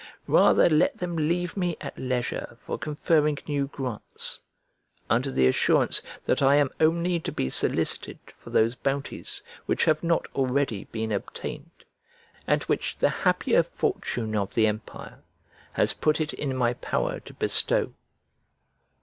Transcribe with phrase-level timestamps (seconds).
[0.25, 4.41] Rather let them leave me at leisure for conferring new grants,
[5.11, 10.03] under the assurance that I am only to be solicited for those bounties which have
[10.03, 11.85] not already been obtained,
[12.47, 15.21] and which the happier fortune of the empire
[15.73, 17.93] has put it in my power to bestow."